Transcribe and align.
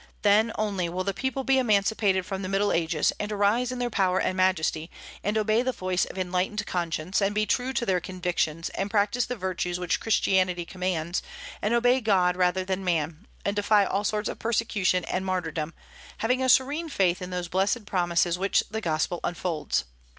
Then 0.23 0.51
only 0.55 0.89
will 0.89 1.03
the 1.03 1.13
people 1.13 1.43
be 1.43 1.59
emancipated 1.59 2.25
from 2.25 2.41
the 2.41 2.49
Middle 2.49 2.71
Ages, 2.71 3.13
and 3.19 3.31
arise 3.31 3.71
in 3.71 3.77
their 3.77 3.91
power 3.91 4.19
and 4.19 4.35
majesty, 4.35 4.89
and 5.23 5.37
obey 5.37 5.61
the 5.61 5.71
voice 5.71 6.05
of 6.05 6.17
enlightened 6.17 6.65
conscience, 6.65 7.21
and 7.21 7.35
be 7.35 7.45
true 7.45 7.71
to 7.73 7.85
their 7.85 7.99
convictions, 7.99 8.69
and 8.69 8.89
practise 8.89 9.27
the 9.27 9.35
virtues 9.35 9.79
which 9.79 9.99
Christianity 9.99 10.65
commands, 10.65 11.21
and 11.61 11.75
obey 11.75 12.01
God 12.01 12.35
rather 12.35 12.65
than 12.65 12.83
man, 12.83 13.27
and 13.45 13.55
defy 13.55 13.85
all 13.85 14.03
sorts 14.03 14.27
of 14.27 14.39
persecution 14.39 15.05
and 15.05 15.23
martyrdom, 15.23 15.71
having 16.17 16.41
a 16.41 16.49
serene 16.49 16.89
faith 16.89 17.21
in 17.21 17.29
those 17.29 17.47
blessed 17.47 17.85
promises 17.85 18.39
which 18.39 18.63
the 18.71 18.81
Gospel 18.81 19.19
unfolds. 19.23 19.83